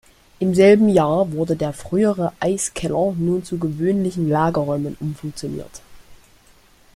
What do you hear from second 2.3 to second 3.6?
Eiskeller nun zu